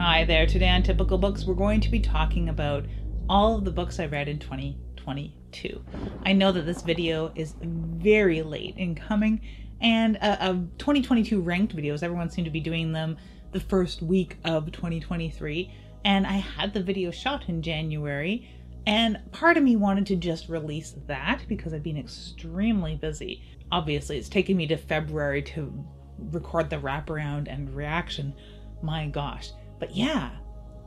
Hi 0.00 0.24
there. 0.24 0.46
Today 0.46 0.70
on 0.70 0.82
Typical 0.82 1.18
Books, 1.18 1.44
we're 1.44 1.52
going 1.52 1.82
to 1.82 1.90
be 1.90 2.00
talking 2.00 2.48
about 2.48 2.86
all 3.28 3.58
of 3.58 3.66
the 3.66 3.70
books 3.70 4.00
I 4.00 4.06
read 4.06 4.28
in 4.28 4.38
2022. 4.38 5.84
I 6.24 6.32
know 6.32 6.52
that 6.52 6.62
this 6.62 6.80
video 6.80 7.30
is 7.34 7.54
very 7.60 8.40
late 8.40 8.78
in 8.78 8.94
coming, 8.94 9.42
and 9.78 10.16
uh, 10.22 10.38
a, 10.40 10.50
a 10.52 10.66
2022 10.78 11.42
ranked 11.42 11.76
videos, 11.76 12.02
everyone 12.02 12.30
seemed 12.30 12.46
to 12.46 12.50
be 12.50 12.60
doing 12.60 12.92
them 12.92 13.18
the 13.52 13.60
first 13.60 14.00
week 14.00 14.38
of 14.42 14.72
2023. 14.72 15.70
And 16.06 16.26
I 16.26 16.38
had 16.38 16.72
the 16.72 16.82
video 16.82 17.10
shot 17.10 17.50
in 17.50 17.60
January, 17.60 18.48
and 18.86 19.20
part 19.32 19.58
of 19.58 19.62
me 19.62 19.76
wanted 19.76 20.06
to 20.06 20.16
just 20.16 20.48
release 20.48 20.94
that 21.08 21.42
because 21.46 21.74
I've 21.74 21.82
been 21.82 21.98
extremely 21.98 22.96
busy. 22.96 23.42
Obviously, 23.70 24.16
it's 24.16 24.30
taken 24.30 24.56
me 24.56 24.66
to 24.68 24.78
February 24.78 25.42
to 25.42 25.84
record 26.32 26.70
the 26.70 26.76
wraparound 26.76 27.52
and 27.52 27.76
reaction. 27.76 28.32
My 28.80 29.06
gosh. 29.06 29.50
But 29.80 29.96
yeah, 29.96 30.30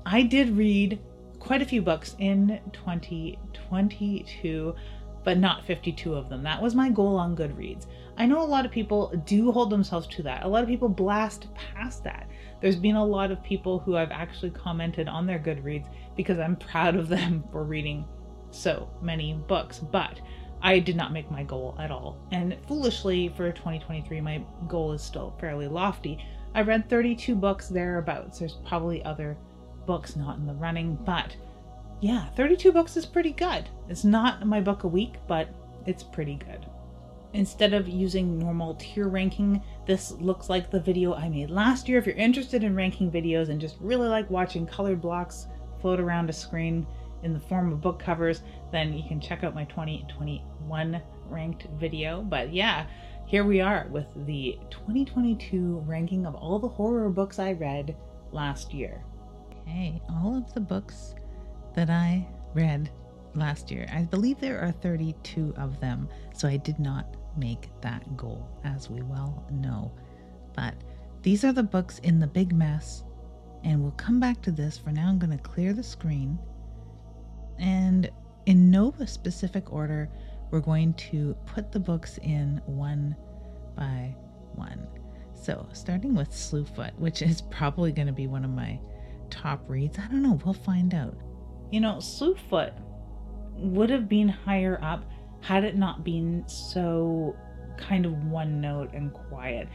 I 0.05 0.21
did 0.21 0.55
read 0.55 1.01
quite 1.39 1.61
a 1.61 1.65
few 1.65 1.81
books 1.81 2.15
in 2.19 2.61
2022, 2.71 4.75
but 5.25 5.37
not 5.37 5.65
52 5.65 6.13
of 6.13 6.29
them. 6.29 6.43
That 6.43 6.61
was 6.61 6.75
my 6.75 6.89
goal 6.89 7.17
on 7.17 7.35
Goodreads. 7.35 7.87
I 8.17 8.27
know 8.27 8.41
a 8.41 8.45
lot 8.45 8.65
of 8.65 8.71
people 8.71 9.11
do 9.25 9.51
hold 9.51 9.71
themselves 9.71 10.07
to 10.07 10.23
that. 10.23 10.43
A 10.43 10.47
lot 10.47 10.63
of 10.63 10.69
people 10.69 10.87
blast 10.87 11.53
past 11.55 12.03
that. 12.03 12.29
There's 12.61 12.75
been 12.75 12.95
a 12.95 13.05
lot 13.05 13.31
of 13.31 13.43
people 13.43 13.79
who 13.79 13.97
I've 13.97 14.11
actually 14.11 14.51
commented 14.51 15.09
on 15.09 15.25
their 15.25 15.39
Goodreads 15.39 15.87
because 16.15 16.39
I'm 16.39 16.55
proud 16.55 16.95
of 16.95 17.09
them 17.09 17.43
for 17.51 17.63
reading 17.63 18.05
so 18.51 18.87
many 19.01 19.33
books, 19.33 19.79
but 19.79 20.21
I 20.61 20.79
did 20.79 20.95
not 20.95 21.11
make 21.11 21.31
my 21.31 21.43
goal 21.43 21.75
at 21.79 21.91
all. 21.91 22.17
And 22.31 22.55
foolishly, 22.67 23.29
for 23.29 23.51
2023, 23.51 24.21
my 24.21 24.43
goal 24.67 24.93
is 24.93 25.01
still 25.01 25.35
fairly 25.39 25.67
lofty 25.67 26.23
I 26.55 26.61
read 26.61 26.89
32 26.89 27.35
books 27.35 27.67
thereabouts. 27.67 28.39
There's 28.39 28.57
probably 28.65 29.03
other 29.03 29.37
books 29.85 30.15
not 30.15 30.37
in 30.37 30.45
the 30.45 30.53
running, 30.53 30.97
but 31.03 31.35
yeah, 31.99 32.27
32 32.35 32.71
books 32.71 32.97
is 32.97 33.05
pretty 33.05 33.31
good. 33.31 33.69
It's 33.89 34.03
not 34.03 34.45
my 34.45 34.61
book 34.61 34.83
a 34.83 34.87
week, 34.87 35.15
but 35.27 35.49
it's 35.85 36.03
pretty 36.03 36.35
good. 36.35 36.65
Instead 37.33 37.73
of 37.73 37.87
using 37.87 38.37
normal 38.37 38.75
tier 38.75 39.07
ranking, 39.07 39.61
this 39.87 40.11
looks 40.11 40.49
like 40.49 40.69
the 40.69 40.79
video 40.79 41.15
I 41.15 41.29
made 41.29 41.49
last 41.49 41.89
year. 41.89 41.97
If 41.97 42.05
you're 42.05 42.15
interested 42.15 42.63
in 42.63 42.75
ranking 42.75 43.09
videos 43.09 43.49
and 43.49 43.59
just 43.59 43.77
really 43.79 44.07
like 44.07 44.29
watching 44.29 44.67
colored 44.67 45.01
blocks 45.01 45.47
float 45.81 45.99
around 45.99 46.29
a 46.29 46.33
screen 46.33 46.85
in 47.23 47.33
the 47.33 47.39
form 47.39 47.71
of 47.71 47.81
book 47.81 47.99
covers, 47.99 48.43
then 48.71 48.93
you 48.93 49.03
can 49.07 49.19
check 49.19 49.43
out 49.43 49.55
my 49.55 49.63
2021 49.65 51.01
ranked 51.29 51.67
video. 51.79 52.21
But 52.21 52.53
yeah, 52.53 52.85
here 53.25 53.45
we 53.45 53.61
are 53.61 53.87
with 53.89 54.07
the 54.27 54.57
2022 54.69 55.83
ranking 55.87 56.25
of 56.25 56.35
all 56.35 56.59
the 56.59 56.67
horror 56.67 57.09
books 57.09 57.39
I 57.39 57.53
read 57.53 57.95
last 58.31 58.73
year. 58.73 59.03
Okay, 59.61 60.01
all 60.09 60.37
of 60.37 60.53
the 60.53 60.59
books 60.59 61.15
that 61.75 61.89
I 61.89 62.27
read 62.53 62.89
last 63.35 63.71
year. 63.71 63.87
I 63.91 64.03
believe 64.03 64.39
there 64.39 64.59
are 64.59 64.71
32 64.71 65.53
of 65.57 65.79
them, 65.79 66.09
so 66.33 66.47
I 66.47 66.57
did 66.57 66.79
not 66.79 67.15
make 67.37 67.69
that 67.81 68.15
goal, 68.15 68.47
as 68.63 68.89
we 68.89 69.01
well 69.01 69.45
know. 69.51 69.91
But 70.55 70.75
these 71.21 71.43
are 71.43 71.53
the 71.53 71.63
books 71.63 71.99
in 71.99 72.19
the 72.19 72.27
big 72.27 72.53
mess, 72.53 73.03
and 73.63 73.81
we'll 73.81 73.91
come 73.91 74.19
back 74.19 74.41
to 74.43 74.51
this. 74.51 74.77
For 74.77 74.91
now, 74.91 75.07
I'm 75.07 75.17
going 75.17 75.35
to 75.35 75.43
clear 75.43 75.73
the 75.73 75.83
screen. 75.83 76.37
And 77.57 78.09
in 78.45 78.69
no 78.69 78.93
specific 79.05 79.71
order, 79.71 80.09
we're 80.53 80.59
going 80.59 80.93
to 80.93 81.35
put 81.47 81.71
the 81.71 81.79
books 81.79 82.19
in 82.19 82.61
one 82.67 83.15
by 83.75 84.15
one. 84.53 84.87
So, 85.33 85.67
starting 85.73 86.13
with 86.13 86.29
Slewfoot, 86.29 86.93
which 86.99 87.23
is 87.23 87.41
probably 87.41 87.91
going 87.91 88.05
to 88.05 88.13
be 88.13 88.27
one 88.27 88.45
of 88.45 88.51
my 88.51 88.79
top 89.31 89.67
reads. 89.67 89.97
I 89.97 90.03
don't 90.03 90.21
know, 90.21 90.39
we'll 90.45 90.53
find 90.53 90.93
out. 90.93 91.17
You 91.71 91.81
know, 91.81 91.95
Slewfoot 91.95 92.71
would 93.55 93.89
have 93.89 94.07
been 94.07 94.29
higher 94.29 94.79
up 94.83 95.03
had 95.41 95.63
it 95.63 95.75
not 95.75 96.03
been 96.03 96.43
so 96.47 97.35
kind 97.75 98.05
of 98.05 98.13
one 98.25 98.61
note 98.61 98.93
and 98.93 99.11
quiet. 99.11 99.67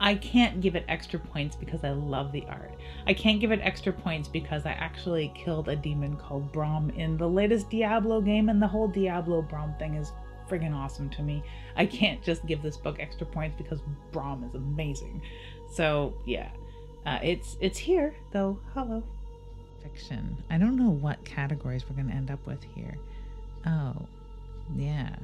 I 0.00 0.16
can't 0.16 0.60
give 0.60 0.76
it 0.76 0.84
extra 0.88 1.18
points 1.18 1.56
because 1.56 1.84
I 1.84 1.90
love 1.90 2.32
the 2.32 2.44
art. 2.48 2.76
I 3.06 3.14
can't 3.14 3.40
give 3.40 3.52
it 3.52 3.60
extra 3.62 3.92
points 3.92 4.28
because 4.28 4.66
I 4.66 4.72
actually 4.72 5.32
killed 5.34 5.68
a 5.68 5.76
demon 5.76 6.16
called 6.16 6.52
Brom 6.52 6.90
in 6.90 7.16
the 7.16 7.28
latest 7.28 7.70
Diablo 7.70 8.20
game, 8.20 8.48
and 8.48 8.60
the 8.60 8.66
whole 8.66 8.88
Diablo 8.88 9.40
Brom 9.40 9.74
thing 9.78 9.94
is 9.94 10.12
friggin' 10.48 10.74
awesome 10.74 11.10
to 11.10 11.22
me. 11.22 11.42
I 11.76 11.86
can't 11.86 12.22
just 12.22 12.46
give 12.46 12.62
this 12.62 12.76
book 12.76 12.96
extra 12.98 13.26
points 13.26 13.56
because 13.56 13.80
Brom 14.12 14.44
is 14.44 14.54
amazing. 14.54 15.22
So 15.72 16.14
yeah, 16.24 16.50
uh, 17.04 17.18
it's 17.22 17.56
it's 17.60 17.78
here 17.78 18.14
though. 18.32 18.58
Hello, 18.74 19.02
fiction. 19.82 20.42
I 20.50 20.58
don't 20.58 20.76
know 20.76 20.90
what 20.90 21.24
categories 21.24 21.84
we're 21.88 21.96
gonna 21.96 22.14
end 22.14 22.30
up 22.30 22.44
with 22.46 22.62
here. 22.74 22.94
Oh, 23.66 23.94
yeah. 24.76 25.16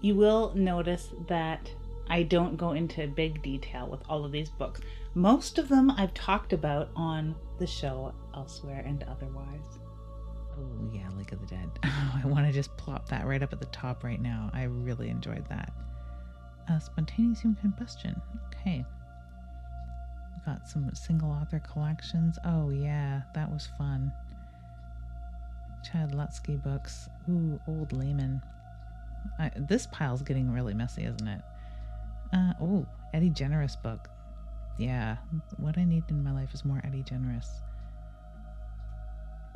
You 0.00 0.14
will 0.14 0.52
notice 0.54 1.08
that 1.26 1.70
I 2.08 2.22
don't 2.22 2.56
go 2.56 2.72
into 2.72 3.06
big 3.06 3.42
detail 3.42 3.86
with 3.88 4.00
all 4.08 4.24
of 4.24 4.32
these 4.32 4.50
books. 4.50 4.80
Most 5.14 5.58
of 5.58 5.68
them 5.68 5.90
I've 5.90 6.14
talked 6.14 6.52
about 6.52 6.90
on 6.94 7.34
the 7.58 7.66
show 7.66 8.14
elsewhere 8.34 8.82
and 8.86 9.04
otherwise. 9.04 9.79
Oh, 10.58 10.90
yeah, 10.92 11.08
Lake 11.16 11.32
of 11.32 11.40
the 11.40 11.46
Dead. 11.46 11.70
I 11.82 12.22
want 12.24 12.46
to 12.46 12.52
just 12.52 12.76
plop 12.76 13.08
that 13.08 13.26
right 13.26 13.42
up 13.42 13.52
at 13.52 13.60
the 13.60 13.66
top 13.66 14.04
right 14.04 14.20
now. 14.20 14.50
I 14.52 14.64
really 14.64 15.08
enjoyed 15.08 15.48
that. 15.48 15.72
Uh, 16.70 16.78
spontaneous 16.78 17.40
human 17.40 17.56
combustion. 17.60 18.20
Okay. 18.46 18.84
Got 20.46 20.68
some 20.68 20.90
single 20.94 21.30
author 21.30 21.60
collections. 21.60 22.38
Oh, 22.44 22.70
yeah, 22.70 23.22
that 23.34 23.50
was 23.50 23.68
fun. 23.78 24.12
Chad 25.84 26.12
Lutzke 26.12 26.62
books. 26.62 27.08
Ooh, 27.28 27.60
Old 27.66 27.92
Laymon. 27.92 28.40
I, 29.38 29.50
this 29.56 29.86
pile's 29.90 30.22
getting 30.22 30.50
really 30.50 30.74
messy, 30.74 31.04
isn't 31.04 31.28
it? 31.28 31.42
Uh, 32.32 32.52
oh, 32.60 32.86
Eddie 33.12 33.30
Generous 33.30 33.76
book. 33.76 34.08
Yeah, 34.78 35.16
what 35.58 35.76
I 35.76 35.84
need 35.84 36.04
in 36.08 36.24
my 36.24 36.32
life 36.32 36.54
is 36.54 36.64
more 36.64 36.80
Eddie 36.84 37.02
Generous. 37.02 37.48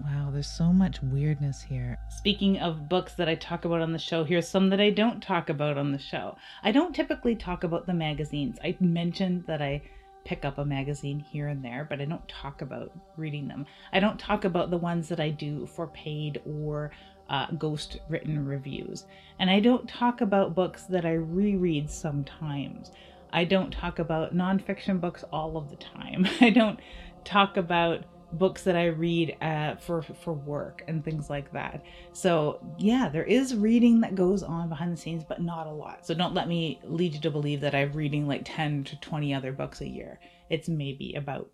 Wow, 0.03 0.31
there's 0.33 0.51
so 0.51 0.73
much 0.73 1.03
weirdness 1.03 1.63
here. 1.63 1.99
Speaking 2.09 2.59
of 2.59 2.89
books 2.89 3.15
that 3.15 3.29
I 3.29 3.37
talk 3.37 3.65
about 3.65 3.81
on 3.81 3.93
the 3.93 3.99
show, 3.99 4.25
here's 4.25 4.49
some 4.49 4.71
that 4.71 4.81
I 4.81 4.91
don't 4.91 5.23
talk 5.23 5.49
about 5.49 5.79
on 5.79 5.93
the 5.93 5.99
show. 5.99 6.37
I 6.63 6.73
don't 6.73 6.95
typically 6.95 7.37
talk 7.37 7.63
about 7.63 7.87
the 7.87 7.95
magazines. 7.95 8.59
I 8.63 8.77
mentioned 8.81 9.45
that 9.47 9.63
I 9.63 9.83
pick 10.25 10.45
up 10.45 10.59
a 10.59 10.65
magazine 10.65 11.21
here 11.21 11.49
and 11.49 11.65
there, 11.65 11.87
but 11.89 12.01
I 12.01 12.07
don't 12.07 12.27
talk 12.29 12.63
about 12.63 12.91
reading 13.17 13.47
them. 13.47 13.67
I 13.93 14.01
don't 14.01 14.19
talk 14.19 14.45
about 14.45 14.71
the 14.71 14.79
ones 14.79 15.09
that 15.09 15.21
I 15.21 15.31
do 15.31 15.67
for 15.67 15.87
paid 15.89 16.41
or 16.45 16.91
uh, 17.29 17.47
ghost 17.53 17.99
written 18.09 18.45
reviews. 18.45 19.05
And 19.39 19.49
I 19.49 19.61
don't 19.61 19.89
talk 19.89 20.21
about 20.21 20.55
books 20.55 20.85
that 20.85 21.05
I 21.05 21.15
reread 21.15 21.91
sometimes. 21.91 22.91
I 23.33 23.45
don't 23.45 23.71
talk 23.71 23.99
about 23.99 24.35
nonfiction 24.35 25.01
books 25.01 25.25
all 25.33 25.57
of 25.57 25.71
the 25.71 25.77
time. 25.77 26.27
I 26.41 26.51
don't 26.51 26.81
talk 27.25 27.57
about 27.57 28.05
books 28.39 28.63
that 28.65 28.77
I 28.77 28.87
read 28.87 29.37
uh, 29.41 29.77
for 29.77 30.03
for 30.03 30.33
work 30.33 30.83
and 30.89 31.05
things 31.05 31.31
like 31.31 31.53
that. 31.53 31.83
So 32.13 32.61
yeah, 32.79 33.09
there 33.09 33.25
is 33.25 33.55
reading 33.55 34.01
that 34.01 34.15
goes 34.15 34.43
on 34.43 34.69
behind 34.69 34.93
the 34.93 35.01
scenes, 35.01 35.25
but 35.29 35.43
not 35.43 35.67
a 35.67 35.73
lot. 35.73 36.07
So 36.07 36.15
don't 36.15 36.35
let 36.35 36.49
me 36.49 36.81
lead 36.85 37.15
you 37.15 37.21
to 37.21 37.31
believe 37.31 37.61
that 37.61 37.75
I'm 37.75 37.93
reading 37.93 38.27
like 38.27 38.43
ten 38.45 38.85
to 38.85 39.01
twenty 39.01 39.35
other 39.35 39.53
books 39.53 39.81
a 39.81 39.89
year. 39.89 40.19
It's 40.51 40.69
maybe 40.69 41.15
about 41.15 41.51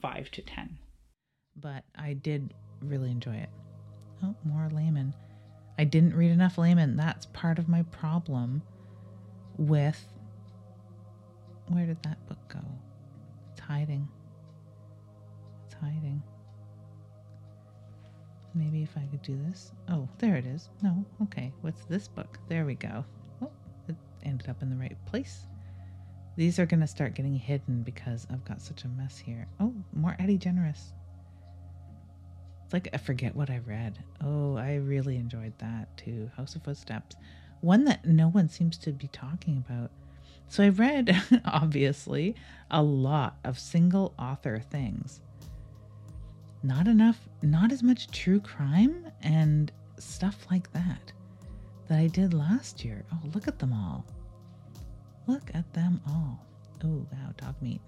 five 0.00 0.30
to 0.32 0.42
ten. 0.42 0.78
But 1.56 1.84
I 1.96 2.14
did 2.14 2.54
really 2.80 3.10
enjoy 3.10 3.36
it. 3.36 3.50
Oh, 4.22 4.34
more 4.44 4.68
Laymon. 4.72 5.14
I 5.78 5.84
didn't 5.84 6.14
read 6.14 6.30
enough 6.30 6.56
Laymon. 6.58 6.96
That's 6.96 7.26
part 7.26 7.58
of 7.58 7.68
my 7.68 7.82
problem 7.84 8.62
with. 9.56 10.06
Where 11.68 11.86
did 11.86 12.02
that 12.02 12.26
book 12.28 12.38
go? 12.48 12.60
It's 13.52 13.60
hiding 13.60 14.08
hiding. 15.84 16.22
Maybe 18.54 18.82
if 18.82 18.96
I 18.96 19.06
could 19.10 19.22
do 19.22 19.38
this. 19.48 19.72
Oh, 19.88 20.08
there 20.18 20.36
it 20.36 20.46
is. 20.46 20.68
No, 20.82 21.04
okay. 21.22 21.52
What's 21.62 21.84
this 21.86 22.06
book? 22.06 22.38
There 22.48 22.64
we 22.64 22.74
go. 22.74 23.04
Oh, 23.42 23.50
it 23.88 23.96
ended 24.24 24.48
up 24.48 24.62
in 24.62 24.70
the 24.70 24.76
right 24.76 24.96
place. 25.06 25.46
These 26.36 26.58
are 26.58 26.66
going 26.66 26.80
to 26.80 26.86
start 26.86 27.14
getting 27.14 27.34
hidden 27.34 27.82
because 27.82 28.26
I've 28.30 28.44
got 28.44 28.60
such 28.60 28.84
a 28.84 28.88
mess 28.88 29.18
here. 29.18 29.46
Oh, 29.60 29.74
more 29.92 30.16
Eddie 30.18 30.38
Generous. 30.38 30.92
It's 32.64 32.72
like 32.72 32.88
I 32.92 32.96
forget 32.96 33.34
what 33.34 33.50
I 33.50 33.58
read. 33.66 34.02
Oh, 34.22 34.56
I 34.56 34.76
really 34.76 35.16
enjoyed 35.16 35.52
that 35.58 35.96
too. 35.96 36.30
House 36.36 36.54
of 36.54 36.62
Footsteps. 36.62 37.16
One 37.60 37.84
that 37.84 38.04
no 38.04 38.28
one 38.28 38.48
seems 38.48 38.78
to 38.78 38.92
be 38.92 39.08
talking 39.08 39.64
about. 39.66 39.90
So 40.48 40.62
I've 40.62 40.78
read, 40.78 41.20
obviously, 41.44 42.36
a 42.70 42.82
lot 42.82 43.36
of 43.44 43.58
single 43.58 44.14
author 44.18 44.60
things 44.60 45.20
not 46.64 46.88
enough, 46.88 47.28
not 47.42 47.70
as 47.70 47.82
much 47.82 48.08
true 48.10 48.40
crime 48.40 49.06
and 49.22 49.70
stuff 49.98 50.46
like 50.50 50.72
that 50.72 51.12
that 51.88 51.98
I 51.98 52.06
did 52.06 52.32
last 52.32 52.84
year. 52.84 53.04
Oh, 53.12 53.20
look 53.34 53.46
at 53.46 53.58
them 53.58 53.72
all. 53.72 54.04
Look 55.26 55.50
at 55.52 55.70
them 55.74 56.00
all. 56.08 56.44
Oh, 56.82 57.06
wow, 57.12 57.32
dog 57.36 57.54
meat. 57.60 57.80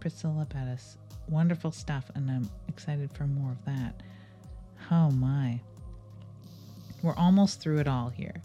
Priscilla 0.00 0.46
Bettis. 0.52 0.96
wonderful 1.28 1.72
stuff, 1.72 2.08
and 2.14 2.30
I'm 2.30 2.48
excited 2.68 3.10
for 3.12 3.26
more 3.26 3.50
of 3.50 3.64
that. 3.64 4.00
Oh 4.90 5.10
my. 5.10 5.60
We're 7.02 7.16
almost 7.16 7.60
through 7.60 7.78
it 7.78 7.88
all 7.88 8.08
here. 8.08 8.34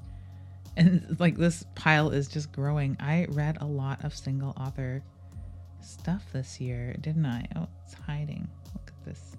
And 0.78 1.18
like 1.20 1.36
this 1.36 1.66
pile 1.76 2.12
is 2.12 2.30
just 2.30 2.54
growing. 2.54 2.96
I 2.98 3.26
read 3.30 3.58
a 3.60 3.66
lot 3.66 4.06
of 4.06 4.16
single 4.16 4.54
author 4.56 5.04
stuff 5.82 6.24
this 6.32 6.62
year, 6.62 6.96
didn't 7.02 7.26
I? 7.26 7.46
Oh, 7.58 7.68
it's 7.84 7.94
hiding. 7.94 8.48
This. 9.06 9.36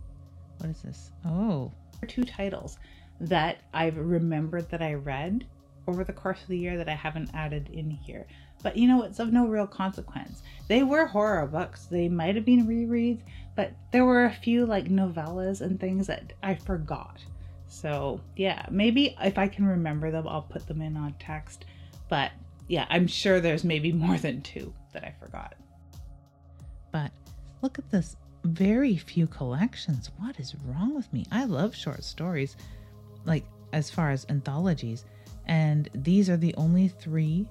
What 0.59 0.70
is 0.70 0.82
this? 0.82 1.11
Oh, 1.25 1.73
two 2.06 2.25
titles 2.25 2.79
that 3.20 3.59
I've 3.73 3.97
remembered 3.97 4.69
that 4.70 4.82
I 4.82 4.94
read 4.94 5.44
over 5.87 6.05
the 6.05 6.12
course 6.12 6.41
of 6.43 6.49
the 6.49 6.59
year 6.59 6.76
that 6.76 6.88
I 6.88 6.94
haven't 6.94 7.31
added 7.35 7.69
in 7.73 7.91
here. 7.91 8.26
But 8.62 8.76
you 8.76 8.87
know, 8.88 9.03
it's 9.03 9.19
of 9.19 9.32
no 9.32 9.47
real 9.47 9.67
consequence. 9.67 10.43
They 10.69 10.82
were 10.82 11.06
horror 11.06 11.47
books. 11.47 11.87
They 11.87 12.09
might 12.09 12.37
have 12.37 12.44
been 12.44 12.67
rereads, 12.67 13.23
but 13.56 13.73
there 13.91 14.05
were 14.05 14.25
a 14.25 14.32
few 14.32 14.67
like 14.67 14.87
novellas 14.87 15.61
and 15.61 15.79
things 15.81 16.06
that 16.06 16.32
I 16.43 16.55
forgot. 16.55 17.19
So, 17.67 18.20
yeah, 18.37 18.67
maybe 18.70 19.17
if 19.23 19.38
I 19.38 19.49
can 19.49 19.67
remember 19.67 20.11
them, 20.11 20.29
I'll 20.29 20.43
put 20.43 20.67
them 20.67 20.82
in 20.82 20.97
on 20.97 21.15
text. 21.19 21.65
But 22.08 22.32
yeah, 22.69 22.87
I'm 22.91 23.06
sure 23.06 23.41
there's 23.41 23.65
maybe 23.65 23.93
more 23.93 24.19
than 24.19 24.43
two 24.43 24.73
that 24.93 25.05
I 25.05 25.15
forgot. 25.19 25.55
But 26.93 27.11
look 27.62 27.79
at 27.79 27.91
this 27.91 28.17
very 28.44 28.97
few 28.97 29.27
collections. 29.27 30.11
What 30.19 30.39
is 30.41 30.55
wrong 30.65 30.94
with 30.94 31.12
me? 31.12 31.25
I 31.31 31.44
love 31.44 31.75
short 31.75 32.05
stories, 32.05 32.56
like 33.25 33.44
as 33.73 33.91
far 33.91 34.11
as 34.11 34.27
anthologies. 34.29 35.05
And 35.47 35.89
these 35.94 36.29
are 36.31 36.37
the 36.37 36.55
only 36.56 36.89
three 36.89 37.47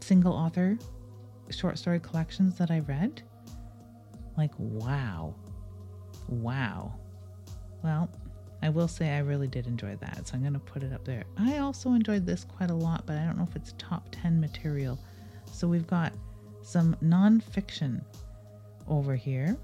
single 0.00 0.32
author 0.32 0.78
short 1.50 1.78
story 1.78 2.00
collections 2.00 2.56
that 2.58 2.70
I 2.70 2.80
read. 2.80 3.22
Like, 4.36 4.52
wow. 4.58 5.34
Wow. 6.28 6.94
Well, 7.82 8.10
I 8.62 8.68
will 8.68 8.88
say 8.88 9.10
I 9.10 9.18
really 9.18 9.48
did 9.48 9.66
enjoy 9.66 9.96
that, 9.96 10.26
so 10.26 10.34
I'm 10.34 10.40
going 10.40 10.52
to 10.54 10.58
put 10.58 10.82
it 10.82 10.92
up 10.92 11.04
there. 11.04 11.24
I 11.36 11.58
also 11.58 11.92
enjoyed 11.92 12.26
this 12.26 12.44
quite 12.44 12.70
a 12.70 12.74
lot, 12.74 13.04
but 13.06 13.16
I 13.16 13.24
don't 13.24 13.38
know 13.38 13.46
if 13.48 13.56
it's 13.56 13.74
top 13.78 14.08
10 14.10 14.40
material. 14.40 14.98
So 15.52 15.68
we've 15.68 15.86
got 15.86 16.12
some 16.62 16.96
nonfiction 17.02 18.02
over 18.88 19.14
here. 19.14 19.56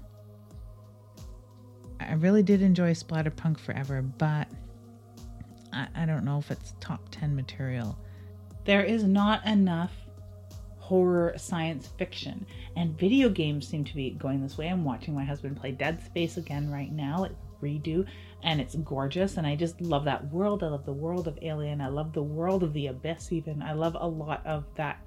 I 2.13 2.15
really 2.17 2.43
did 2.43 2.61
enjoy 2.61 2.93
Splatterpunk 2.93 3.57
Forever, 3.57 4.03
but 4.03 4.47
I, 5.73 5.87
I 5.95 6.05
don't 6.05 6.23
know 6.23 6.37
if 6.37 6.51
it's 6.51 6.75
top 6.79 7.01
10 7.09 7.35
material. 7.35 7.97
There 8.65 8.83
is 8.83 9.03
not 9.03 9.43
enough 9.47 9.91
horror 10.77 11.33
science 11.37 11.87
fiction, 11.97 12.45
and 12.75 12.95
video 12.99 13.29
games 13.29 13.67
seem 13.67 13.83
to 13.85 13.95
be 13.95 14.11
going 14.11 14.43
this 14.43 14.59
way. 14.59 14.67
I'm 14.67 14.85
watching 14.85 15.15
my 15.15 15.23
husband 15.23 15.57
play 15.57 15.71
Dead 15.71 16.05
Space 16.05 16.37
again 16.37 16.69
right 16.71 16.91
now. 16.91 17.23
It's 17.23 17.33
redo, 17.63 18.05
and 18.43 18.61
it's 18.61 18.75
gorgeous, 18.75 19.37
and 19.37 19.47
I 19.47 19.55
just 19.55 19.81
love 19.81 20.05
that 20.05 20.31
world. 20.31 20.63
I 20.63 20.67
love 20.67 20.85
the 20.85 20.93
world 20.93 21.27
of 21.27 21.39
Alien. 21.41 21.81
I 21.81 21.87
love 21.87 22.13
the 22.13 22.21
world 22.21 22.61
of 22.61 22.73
the 22.73 22.85
Abyss, 22.85 23.31
even. 23.31 23.63
I 23.63 23.73
love 23.73 23.97
a 23.99 24.07
lot 24.07 24.45
of 24.45 24.65
that 24.75 24.99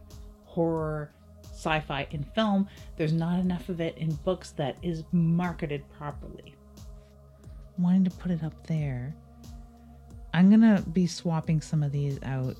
horror 0.45 1.13
sci 1.45 1.79
fi 1.79 2.09
in 2.11 2.25
film. 2.25 2.67
There's 2.97 3.13
not 3.13 3.39
enough 3.39 3.69
of 3.69 3.81
it 3.81 3.97
in 3.97 4.13
books 4.25 4.51
that 4.57 4.77
is 4.83 5.05
marketed 5.13 5.85
properly. 5.97 6.56
Wanting 7.79 8.05
to 8.05 8.11
put 8.11 8.31
it 8.31 8.43
up 8.43 8.67
there 8.67 9.15
I'm 10.37 10.51
gonna 10.51 10.83
be 10.93 11.07
swapping 11.07 11.63
some 11.63 11.83
of 11.83 11.93
these 11.93 12.19
out 12.23 12.57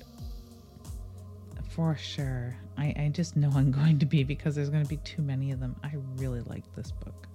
for 1.69 1.95
sure. 1.95 2.57
I, 2.75 2.85
I 2.97 3.11
just 3.13 3.37
know 3.37 3.51
I'm 3.53 3.71
going 3.71 3.99
to 3.99 4.05
be 4.07 4.23
because 4.23 4.55
there's 4.55 4.71
to 4.71 4.89
be 4.89 4.97
too 4.97 5.21
many 5.21 5.51
of 5.51 5.59
them. 5.59 5.75
I 5.83 5.91
really 6.15 6.41
like 6.41 6.63
this 6.75 6.91
book. 6.91 7.27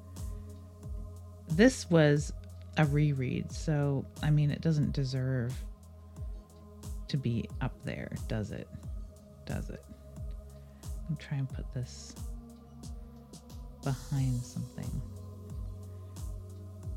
This 1.51 1.89
was 1.91 2.33
a 2.77 2.85
reread, 2.87 3.53
so 3.53 4.05
I 4.21 4.31
mean, 4.31 4.51
it 4.51 4.61
doesn't 4.63 4.93
deserve 4.93 5.55
to 7.07 7.17
be 7.17 7.49
up 7.61 7.81
there, 7.85 8.11
does 8.27 8.51
it? 8.51 8.67
Does 9.47 9.71
it? 9.71 9.85
I'm 11.09 11.15
trying 11.19 11.47
to 11.47 11.55
put 11.55 11.73
this 11.73 12.17
behind 13.85 14.43
something. 14.43 14.91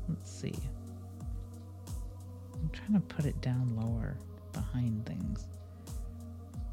Let's 0.08 0.32
see. 0.32 0.54
I'm 2.60 2.70
trying 2.70 2.94
to 2.94 3.14
put 3.14 3.24
it 3.24 3.40
down 3.40 3.76
lower 3.76 4.16
behind 4.52 5.06
things. 5.06 5.46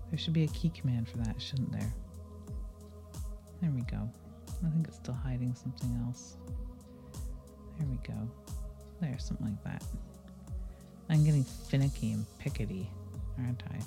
There 0.10 0.18
should 0.20 0.34
be 0.34 0.44
a 0.44 0.48
key 0.48 0.70
command 0.70 1.10
for 1.10 1.18
that, 1.18 1.42
shouldn't 1.42 1.72
there? 1.72 1.94
There 3.62 3.72
we 3.72 3.82
go. 3.82 4.10
I 4.66 4.70
think 4.70 4.88
it's 4.88 4.98
still 4.98 5.14
hiding 5.14 5.56
something 5.56 6.00
else. 6.06 6.38
There 7.80 7.88
we 7.88 7.98
go. 8.08 8.30
There, 9.02 9.18
something 9.20 9.48
like 9.48 9.64
that. 9.64 9.84
I'm 11.10 11.24
getting 11.24 11.44
finicky 11.44 12.12
and 12.12 12.26
pickety, 12.40 12.90
aren't 13.38 13.64
I? 13.70 13.78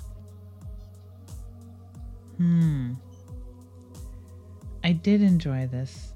Hmm. 2.37 2.93
I 4.83 4.91
did 4.91 5.21
enjoy 5.21 5.67
this, 5.67 6.13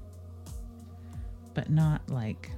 but 1.54 1.70
not 1.70 2.08
like 2.08 2.50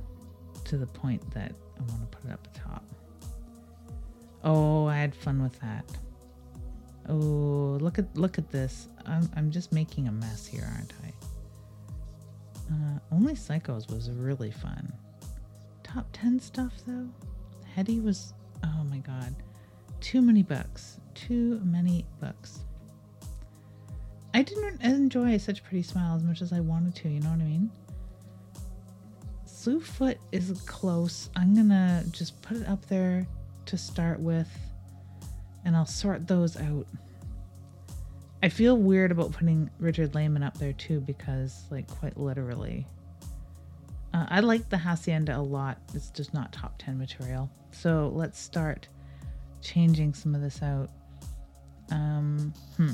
to 0.66 0.76
the 0.76 0.86
point 0.86 1.28
that 1.32 1.52
I 1.78 1.82
want 1.90 2.10
to 2.10 2.18
put 2.18 2.30
it 2.30 2.32
up 2.32 2.52
the 2.52 2.60
top. 2.60 2.84
Oh, 4.44 4.86
I 4.86 4.96
had 4.98 5.14
fun 5.14 5.42
with 5.42 5.58
that. 5.60 5.84
Oh, 7.08 7.78
look 7.80 7.98
at 7.98 8.14
look 8.16 8.38
at 8.38 8.50
this. 8.50 8.88
I'm 9.06 9.28
I'm 9.36 9.50
just 9.50 9.72
making 9.72 10.06
a 10.08 10.12
mess 10.12 10.46
here, 10.46 10.70
aren't 10.74 10.92
I? 11.02 11.12
Uh, 12.72 12.98
only 13.12 13.34
Psychos 13.34 13.90
was 13.90 14.10
really 14.10 14.50
fun. 14.50 14.92
Top 15.82 16.06
ten 16.12 16.38
stuff 16.38 16.72
though. 16.86 17.08
Hetty 17.74 18.00
was. 18.00 18.34
Oh 18.62 18.84
my 18.84 18.98
god, 18.98 19.34
too 20.00 20.22
many 20.22 20.42
books. 20.42 21.00
Too 21.14 21.60
many 21.64 22.04
books. 22.20 22.60
I 24.34 24.42
didn't 24.42 24.82
enjoy 24.82 25.38
such 25.38 25.62
pretty 25.62 25.82
smile 25.82 26.16
as 26.16 26.22
much 26.22 26.42
as 26.42 26.52
I 26.52 26.60
wanted 26.60 26.94
to. 26.96 27.08
You 27.08 27.20
know 27.20 27.30
what 27.30 27.40
I 27.40 27.44
mean? 27.44 27.70
Slewfoot 29.46 30.16
is 30.32 30.50
close. 30.66 31.30
I'm 31.36 31.54
gonna 31.54 32.04
just 32.10 32.40
put 32.42 32.58
it 32.58 32.68
up 32.68 32.84
there 32.86 33.26
to 33.66 33.78
start 33.78 34.20
with, 34.20 34.48
and 35.64 35.76
I'll 35.76 35.86
sort 35.86 36.26
those 36.26 36.56
out. 36.56 36.86
I 38.42 38.48
feel 38.48 38.76
weird 38.76 39.10
about 39.10 39.32
putting 39.32 39.70
Richard 39.78 40.14
Laymon 40.14 40.42
up 40.42 40.58
there 40.58 40.74
too 40.74 41.00
because, 41.00 41.64
like, 41.70 41.88
quite 41.88 42.16
literally, 42.18 42.86
uh, 44.14 44.26
I 44.28 44.40
like 44.40 44.68
the 44.68 44.78
Hacienda 44.78 45.36
a 45.36 45.42
lot. 45.42 45.78
It's 45.92 46.10
just 46.10 46.32
not 46.32 46.52
top 46.52 46.74
10 46.78 46.96
material. 46.96 47.50
So 47.72 48.12
let's 48.14 48.38
start 48.38 48.86
changing 49.60 50.14
some 50.14 50.34
of 50.34 50.40
this 50.40 50.62
out. 50.62 50.90
Um, 51.90 52.52
hmm. 52.76 52.92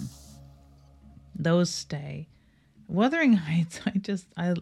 Those 1.34 1.68
stay. 1.68 2.28
Wuthering 2.88 3.34
Heights, 3.34 3.80
I 3.86 3.90
just, 3.98 4.26
I, 4.36 4.54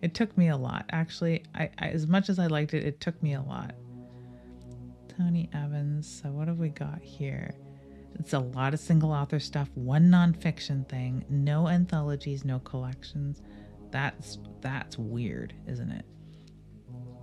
it 0.00 0.14
took 0.14 0.36
me 0.38 0.48
a 0.48 0.56
lot. 0.56 0.86
Actually, 0.90 1.42
I, 1.54 1.70
I 1.78 1.88
as 1.88 2.06
much 2.06 2.28
as 2.28 2.38
I 2.38 2.46
liked 2.46 2.74
it, 2.74 2.84
it 2.84 3.00
took 3.00 3.20
me 3.22 3.34
a 3.34 3.42
lot. 3.42 3.74
Tony 5.18 5.50
Evans. 5.52 6.20
So, 6.22 6.30
what 6.30 6.48
have 6.48 6.58
we 6.58 6.68
got 6.68 7.02
here? 7.02 7.54
It's 8.18 8.32
a 8.32 8.38
lot 8.38 8.74
of 8.74 8.80
single 8.80 9.12
author 9.12 9.38
stuff, 9.40 9.68
one 9.74 10.08
nonfiction 10.08 10.88
thing, 10.88 11.24
no 11.28 11.68
anthologies, 11.68 12.44
no 12.44 12.60
collections. 12.60 13.42
That's 13.90 14.38
that's 14.60 14.96
weird, 14.96 15.54
isn't 15.66 15.90
it? 15.90 16.04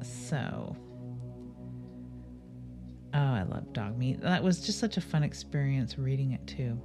So, 0.01 0.75
oh, 3.13 3.19
I 3.19 3.43
love 3.43 3.71
Dogmeat. 3.73 4.21
That 4.21 4.43
was 4.43 4.65
just 4.65 4.79
such 4.79 4.97
a 4.97 5.01
fun 5.01 5.23
experience 5.23 5.97
reading 5.97 6.33
it 6.33 6.45
too. 6.47 6.79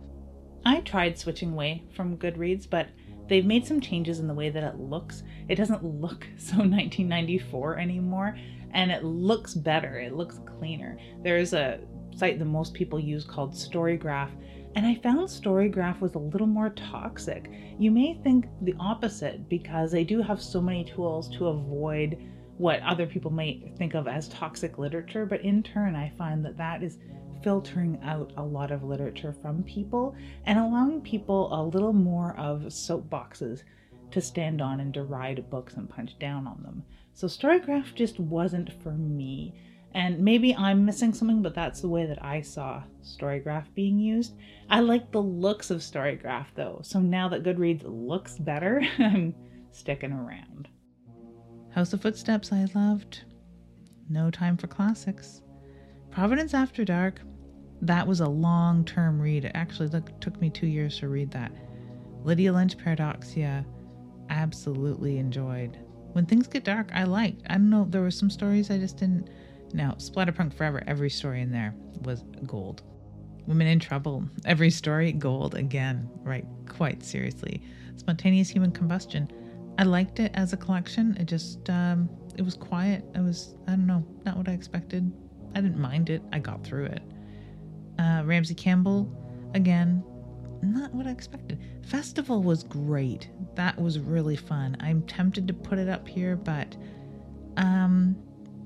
I 0.64 0.80
tried 0.80 1.18
switching 1.18 1.52
away 1.52 1.84
from 1.94 2.18
Goodreads, 2.18 2.68
but 2.68 2.88
they've 3.30 3.46
made 3.46 3.66
some 3.66 3.80
changes 3.80 4.18
in 4.18 4.26
the 4.26 4.34
way 4.34 4.50
that 4.50 4.62
it 4.62 4.78
looks. 4.78 5.22
It 5.48 5.54
doesn't 5.54 5.82
look 5.82 6.26
so 6.36 6.56
1994 6.56 7.78
anymore 7.78 8.36
and 8.72 8.90
it 8.90 9.04
looks 9.04 9.54
better, 9.54 9.98
it 9.98 10.14
looks 10.14 10.40
cleaner. 10.58 10.98
There's 11.22 11.52
a 11.54 11.80
site 12.14 12.38
that 12.38 12.44
most 12.44 12.74
people 12.74 13.00
use 13.00 13.24
called 13.24 13.52
Storygraph, 13.52 14.30
and 14.76 14.86
I 14.86 14.94
found 14.96 15.28
Storygraph 15.28 16.00
was 16.00 16.14
a 16.14 16.18
little 16.18 16.46
more 16.46 16.70
toxic. 16.70 17.50
You 17.78 17.90
may 17.90 18.20
think 18.22 18.46
the 18.62 18.74
opposite 18.78 19.48
because 19.48 19.90
they 19.90 20.04
do 20.04 20.22
have 20.22 20.40
so 20.40 20.60
many 20.60 20.84
tools 20.84 21.28
to 21.36 21.48
avoid 21.48 22.18
what 22.58 22.80
other 22.82 23.06
people 23.06 23.30
might 23.30 23.72
think 23.78 23.94
of 23.94 24.06
as 24.06 24.28
toxic 24.28 24.78
literature, 24.78 25.26
but 25.26 25.40
in 25.40 25.62
turn, 25.62 25.96
I 25.96 26.12
find 26.16 26.44
that 26.44 26.58
that 26.58 26.82
is 26.82 26.98
filtering 27.42 27.98
out 28.02 28.32
a 28.36 28.42
lot 28.42 28.70
of 28.70 28.82
literature 28.82 29.32
from 29.32 29.62
people 29.62 30.14
and 30.46 30.58
allowing 30.58 31.00
people 31.00 31.52
a 31.52 31.62
little 31.62 31.92
more 31.92 32.36
of 32.36 32.62
soapboxes 32.62 33.62
to 34.10 34.20
stand 34.20 34.60
on 34.60 34.80
and 34.80 34.92
deride 34.92 35.48
books 35.50 35.74
and 35.74 35.88
punch 35.88 36.18
down 36.18 36.46
on 36.46 36.62
them. 36.62 36.84
So 37.12 37.26
Storygraph 37.26 37.94
just 37.94 38.18
wasn't 38.18 38.72
for 38.82 38.92
me. 38.92 39.54
And 39.92 40.20
maybe 40.20 40.54
I'm 40.54 40.84
missing 40.84 41.12
something, 41.12 41.42
but 41.42 41.54
that's 41.54 41.80
the 41.80 41.88
way 41.88 42.06
that 42.06 42.22
I 42.24 42.42
saw 42.42 42.82
Storygraph 43.02 43.74
being 43.74 43.98
used. 43.98 44.34
I 44.68 44.80
like 44.80 45.10
the 45.10 45.22
looks 45.22 45.70
of 45.70 45.80
Storygraph 45.80 46.46
though, 46.54 46.80
so 46.82 47.00
now 47.00 47.28
that 47.28 47.42
Goodreads 47.42 47.82
looks 47.84 48.38
better, 48.38 48.82
I'm 48.98 49.34
sticking 49.72 50.12
around. 50.12 50.68
House 51.70 51.92
of 51.92 52.02
Footsteps, 52.02 52.52
I 52.52 52.66
loved. 52.74 53.22
No 54.08 54.30
Time 54.30 54.56
for 54.56 54.66
Classics. 54.66 55.42
Providence 56.10 56.54
After 56.54 56.84
Dark, 56.84 57.20
that 57.82 58.06
was 58.06 58.20
a 58.20 58.28
long 58.28 58.84
term 58.84 59.20
read. 59.20 59.44
It 59.44 59.52
actually 59.54 59.90
took 60.20 60.40
me 60.40 60.50
two 60.50 60.66
years 60.66 60.98
to 60.98 61.08
read 61.08 61.30
that. 61.32 61.52
Lydia 62.22 62.52
Lunch 62.52 62.76
Paradoxia, 62.76 63.64
absolutely 64.28 65.18
enjoyed. 65.18 65.78
When 66.12 66.26
Things 66.26 66.46
Get 66.46 66.64
Dark, 66.64 66.90
I 66.92 67.04
liked. 67.04 67.42
I 67.48 67.54
don't 67.54 67.70
know, 67.70 67.86
there 67.88 68.02
were 68.02 68.10
some 68.10 68.30
stories 68.30 68.70
I 68.70 68.78
just 68.78 68.98
didn't. 68.98 69.30
Now, 69.72 69.92
Splatterpunk 69.92 70.52
Forever, 70.52 70.82
every 70.86 71.10
story 71.10 71.40
in 71.40 71.52
there 71.52 71.74
was 72.02 72.24
gold. 72.44 72.82
Women 73.46 73.68
in 73.68 73.78
Trouble, 73.78 74.28
every 74.44 74.70
story 74.70 75.12
gold 75.12 75.54
again, 75.54 76.08
right? 76.22 76.44
Quite 76.68 77.02
seriously. 77.02 77.62
Spontaneous 77.96 78.50
Human 78.50 78.72
Combustion, 78.72 79.30
I 79.78 79.84
liked 79.84 80.20
it 80.20 80.32
as 80.34 80.52
a 80.52 80.56
collection. 80.56 81.16
It 81.18 81.26
just, 81.26 81.70
um, 81.70 82.08
it 82.36 82.42
was 82.42 82.54
quiet. 82.54 83.04
It 83.14 83.20
was, 83.20 83.54
I 83.66 83.70
don't 83.70 83.86
know, 83.86 84.04
not 84.26 84.36
what 84.36 84.48
I 84.48 84.52
expected. 84.52 85.10
I 85.54 85.60
didn't 85.60 85.78
mind 85.78 86.10
it. 86.10 86.22
I 86.32 86.38
got 86.38 86.64
through 86.64 86.86
it. 86.86 87.02
Uh, 88.00 88.22
Ramsey 88.24 88.54
Campbell, 88.54 89.12
again, 89.52 90.02
not 90.62 90.94
what 90.94 91.06
I 91.06 91.10
expected. 91.10 91.58
Festival 91.82 92.42
was 92.42 92.62
great. 92.62 93.28
That 93.56 93.78
was 93.78 93.98
really 93.98 94.36
fun. 94.36 94.74
I'm 94.80 95.02
tempted 95.02 95.46
to 95.48 95.52
put 95.52 95.78
it 95.78 95.88
up 95.88 96.08
here, 96.08 96.34
but 96.34 96.74
um, 97.58 98.16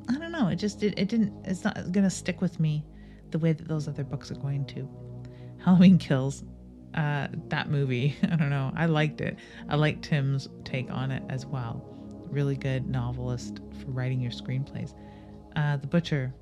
I 0.09 0.19
don't 0.19 0.31
know. 0.31 0.47
It 0.49 0.57
just 0.57 0.85
it, 0.85 0.95
it 0.97 1.09
didn't. 1.09 1.33
It's 1.45 1.65
not 1.65 1.91
gonna 1.91 2.11
stick 2.11 2.41
with 2.41 2.61
me 2.61 2.85
the 3.33 3.39
way 3.41 3.53
that 3.53 3.67
those 3.67 3.89
other 3.89 4.05
books 4.05 4.31
are 4.31 4.37
going 4.37 4.67
to. 4.67 4.89
Halloween 5.59 5.99
Kills. 5.99 6.45
Uh, 6.95 7.27
that 7.49 7.69
movie. 7.69 8.15
I 8.23 8.37
don't 8.37 8.51
know. 8.51 8.73
I 8.77 8.87
liked 8.87 9.21
it. 9.21 9.37
I 9.69 9.75
liked 9.75 10.05
Tim's 10.05 10.49
take 10.63 10.93
on 10.93 11.11
it 11.11 11.25
as 11.29 11.45
well. 11.45 11.85
Really 12.31 12.57
good 12.57 12.89
novelist 12.89 13.59
for 13.81 13.91
writing 13.91 14.21
your 14.21 14.31
screenplays. 14.31 14.95
Uh, 15.57 15.77
the 15.77 15.89
Butcher 15.89 16.33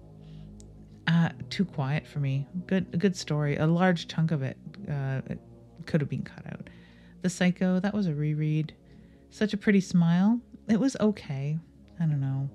uh, 1.07 1.31
too 1.51 1.65
quiet 1.65 2.07
for 2.07 2.21
me. 2.21 2.47
Good, 2.67 2.99
good 2.99 3.17
story. 3.17 3.57
A 3.57 3.67
large 3.67 4.09
chunk 4.09 4.31
of 4.31 4.43
it, 4.43 4.57
uh, 4.89 5.21
it 5.27 5.39
could 5.87 6.01
have 6.01 6.11
been 6.11 6.23
cut 6.23 6.47
out. 6.47 6.69
The 7.23 7.31
Psycho, 7.31 7.81
that 7.81 7.95
was 7.95 8.07
a 8.07 8.15
reread. 8.15 8.75
Such 9.31 9.53
a 9.53 9.57
pretty 9.57 9.81
smile. 9.81 10.41
It 10.69 10.79
was 10.79 10.97
okay. 11.01 11.59
I 12.01 12.07
don't 12.07 12.21
know. 12.21 12.51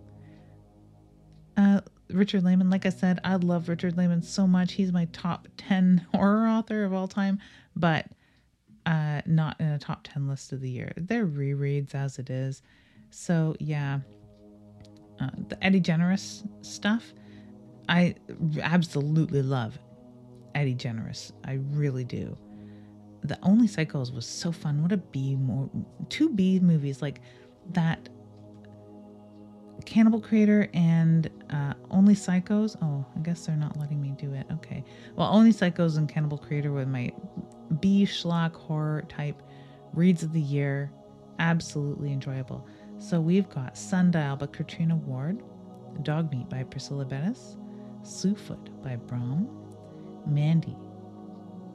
Uh, 1.56 1.82
Richard 2.10 2.44
Laymon, 2.44 2.70
like 2.70 2.86
I 2.86 2.89
said, 2.89 3.20
I 3.24 3.36
love 3.36 3.68
Richard 3.68 3.98
Laymon 3.98 4.22
so 4.22 4.48
much. 4.48 4.74
He's 4.74 4.92
my 4.92 5.06
top 5.12 5.48
10 5.58 6.08
horror 6.13 6.48
author 6.48 6.84
of 6.84 6.94
all 6.94 7.08
time, 7.08 7.39
but 7.75 8.08
uh, 8.86 9.22
not 9.25 9.60
in 9.60 9.68
a 9.68 9.80
top 9.80 10.01
10 10.04 10.27
list 10.27 10.54
of 10.54 10.62
the 10.62 10.70
year. 10.70 10.94
They're 10.96 11.27
rereads 11.27 11.94
as 11.94 12.20
it 12.20 12.30
is. 12.30 12.62
So, 13.10 13.56
yeah. 13.60 14.00
Uh, 15.20 15.30
the 15.50 15.62
Eddie 15.63 15.80
Generous 15.80 16.44
stuff, 16.62 17.12
I 17.89 18.15
absolutely 18.62 19.41
love 19.41 19.77
Eddie 20.56 20.74
Generous. 20.74 21.32
I 21.46 21.60
really 21.72 22.03
do. 22.03 22.38
The 23.24 23.38
Only 23.44 23.67
Psychos 23.67 24.13
was 24.13 24.25
so 24.25 24.51
fun. 24.51 24.82
What 24.82 24.91
a 24.91 24.98
B 24.98 25.36
more 25.36 25.70
two 26.10 26.29
B 26.29 26.60
movies 26.60 27.01
like 27.01 27.22
that. 27.72 28.10
Cannibal 29.86 30.20
Creator 30.20 30.70
and 30.74 31.29
uh, 31.50 31.74
Only 31.91 32.15
Psychos. 32.15 32.75
Oh, 32.82 33.06
I 33.15 33.20
guess 33.20 33.46
they're 33.46 33.56
not 33.56 33.77
letting 33.77 34.01
me 34.01 34.13
do 34.17 34.34
it. 34.34 34.46
Okay. 34.51 34.84
Well, 35.15 35.29
Only 35.32 35.53
Psychos 35.53 35.98
and 35.98 36.10
Cannibal 36.10 36.38
Creator 36.38 36.72
were 36.72 36.86
my 36.86 37.12
B 37.79 38.06
schlock 38.06 38.53
horror 38.56 39.03
type 39.08 39.41
reads 39.94 40.24
of 40.24 40.34
the 40.34 40.41
year. 40.41 40.91
Absolutely 41.39 42.12
enjoyable. 42.12 42.67
So 43.00 43.22
we've 43.22 43.50
got 43.50 43.77
Sundial 43.77 44.36
by 44.36 44.48
Catriona 44.48 44.96
Ward, 44.96 45.41
Dog 46.01 46.32
Meat 46.32 46.50
by 46.50 46.63
Priscilla 46.63 47.06
Bettis, 47.06 47.58
Slewfoot 48.08 48.82
by 48.82 48.96
Brom, 48.96 49.50
Mandy. 50.26 50.76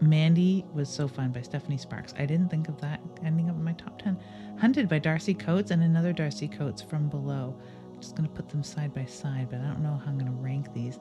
Mandy 0.01 0.65
was 0.73 0.89
so 0.89 1.07
fun 1.07 1.31
by 1.31 1.43
Stephanie 1.43 1.77
Sparks. 1.77 2.15
I 2.19 2.27
didn't 2.27 2.49
think 2.49 2.69
of 2.69 2.81
that 2.81 3.01
ending 3.25 3.49
up 3.51 3.57
in 3.57 3.62
my 3.62 3.75
top 3.75 4.01
10. 4.03 4.19
Hunted 4.59 4.89
by 4.89 4.99
Darcy 4.99 5.35
Coates 5.35 5.71
and 5.71 5.83
another 5.83 6.12
Darcy 6.12 6.49
Coates 6.49 6.83
from 6.83 7.09
below. 7.09 7.55
I'm 7.93 8.01
just 8.01 8.17
going 8.17 8.29
to 8.29 8.35
put 8.35 8.49
them 8.49 8.62
side 8.62 8.95
by 8.95 9.05
side, 9.05 9.49
but 9.51 9.61
I 9.61 9.65
don't 9.65 9.83
know 9.83 10.01
how 10.03 10.11
I'm 10.11 10.19
going 10.19 10.27
to 10.31 10.43
rank 10.43 10.73
these. 10.73 10.99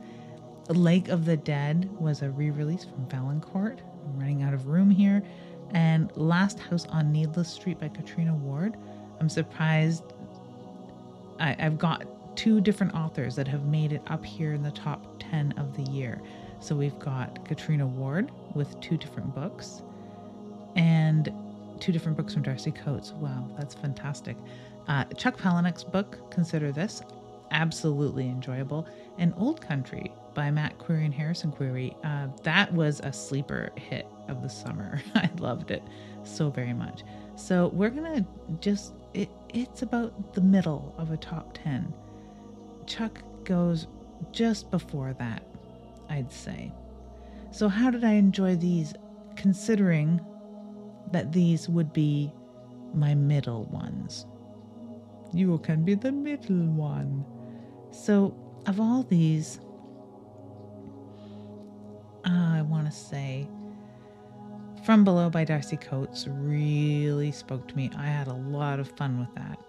Lake 0.69 1.07
of 1.07 1.25
the 1.25 1.38
Dead 1.38 1.89
was 2.00 2.21
a 2.21 2.29
re 2.29 2.51
release 2.51 2.83
from 2.83 3.07
Valancourt. 3.09 3.81
I'm 4.05 4.19
running 4.19 4.43
out 4.43 4.53
of 4.53 4.67
room 4.67 4.89
here. 4.89 5.23
And 5.71 6.15
Last 6.17 6.59
House 6.59 6.85
on 6.88 7.11
Needless 7.11 7.50
Street 7.50 7.79
by 7.79 7.88
Catriona 7.88 8.35
Ward. 8.35 8.75
I'm 9.19 9.29
surprised 9.29 10.03
I, 11.39 11.53
have 11.53 11.77
got 11.77 12.05
two 12.41 12.60
different 12.60 12.91
authors 12.95 13.36
that 13.36 13.48
have 13.48 13.65
made 13.65 13.93
it 13.93 14.01
up 14.07 14.25
here 14.25 14.51
in 14.53 14.63
the 14.63 14.71
top 14.71 15.05
10 15.19 15.53
of 15.57 15.77
the 15.77 15.83
year. 15.91 16.19
So 16.60 16.75
we've 16.75 16.98
got 16.98 17.45
Catriona 17.45 17.86
Ward 17.86 18.31
with 18.55 18.79
two 18.79 18.98
different 18.98 19.36
books 19.36 19.83
and 20.75 21.31
two 21.79 21.91
different 21.91 22.17
books 22.17 22.33
from 22.33 22.41
Darcy 22.41 22.71
Coates. 22.71 23.12
Wow, 23.12 23.48
that's 23.60 23.75
fantastic. 23.75 24.38
Uh, 24.88 25.03
Chuck 25.15 25.38
Palahniuk's 25.38 25.83
book, 25.83 26.31
Consider 26.31 26.71
This, 26.71 27.03
absolutely 27.51 28.27
enjoyable. 28.27 28.88
And 29.19 29.36
Old 29.38 29.62
Country 29.62 30.12
by 30.33 30.50
Matt 30.50 30.79
Query 30.79 31.05
and 31.05 31.13
Harrison 31.13 31.51
Query, 31.51 31.95
uh, 32.03 32.25
that 32.41 32.74
was 32.74 33.01
a 33.01 33.13
sleeper 33.13 33.69
hit 33.75 34.07
of 34.29 34.41
the 34.41 34.50
summer. 34.50 35.00
I 35.13 35.29
loved 35.38 35.69
it 35.69 35.83
so 36.24 36.50
very 36.50 36.74
much. 36.74 37.03
So 37.36 37.67
we're 37.67 37.91
gonna 37.91 38.25
just 38.60 38.93
it, 39.13 39.29
it's 39.50 39.83
about 39.83 40.33
the 40.33 40.41
middle 40.41 40.95
of 40.98 41.12
a 41.12 41.17
top 41.17 41.55
10 41.63 41.93
Chuck 42.88 43.21
goes 43.43 43.88
just 44.31 44.71
before 44.71 45.13
that, 45.13 45.43
I'd 46.09 46.31
say. 46.31 46.71
So, 47.51 47.67
how 47.67 47.91
did 47.91 48.03
I 48.03 48.13
enjoy 48.13 48.55
these, 48.55 48.93
considering 49.35 50.21
that 51.11 51.31
these 51.31 51.67
would 51.67 51.91
be 51.91 52.31
my 52.93 53.13
middle 53.13 53.65
ones? 53.65 54.25
You 55.33 55.57
can 55.59 55.83
be 55.83 55.95
the 55.95 56.11
middle 56.11 56.65
one. 56.67 57.25
So, 57.91 58.35
of 58.67 58.79
all 58.79 59.03
these, 59.03 59.59
uh, 62.25 62.53
I 62.57 62.61
want 62.61 62.85
to 62.85 62.91
say 62.91 63.47
From 64.85 65.03
Below 65.03 65.29
by 65.29 65.43
Darcy 65.43 65.77
Coates 65.77 66.27
really 66.27 67.31
spoke 67.31 67.67
to 67.67 67.75
me. 67.75 67.89
I 67.97 68.05
had 68.05 68.27
a 68.27 68.33
lot 68.33 68.79
of 68.79 68.89
fun 68.97 69.19
with 69.19 69.33
that. 69.35 69.59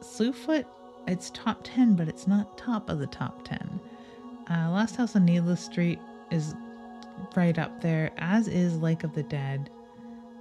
Slewfoot 0.00 0.66
it's 1.06 1.30
top 1.30 1.60
10, 1.64 1.94
but 1.94 2.08
it's 2.08 2.26
not 2.26 2.56
top 2.56 2.88
of 2.88 2.98
the 2.98 3.06
top 3.06 3.46
10. 3.46 3.80
Uh, 4.50 4.70
Last 4.70 4.96
House 4.96 5.16
on 5.16 5.24
Needless 5.24 5.60
Street 5.60 5.98
is 6.30 6.54
right 7.36 7.58
up 7.58 7.80
there, 7.80 8.10
as 8.18 8.48
is 8.48 8.76
Lake 8.78 9.04
of 9.04 9.14
the 9.14 9.22
Dead. 9.22 9.70